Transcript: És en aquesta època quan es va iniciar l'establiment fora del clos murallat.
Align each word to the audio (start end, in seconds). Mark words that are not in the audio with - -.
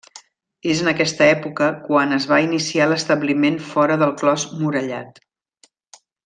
És 0.69 0.79
en 0.85 0.87
aquesta 0.91 1.27
època 1.33 1.67
quan 1.89 2.15
es 2.17 2.25
va 2.31 2.39
iniciar 2.45 2.87
l'establiment 2.93 3.61
fora 3.75 3.99
del 4.05 4.15
clos 4.23 4.47
murallat. 4.63 5.23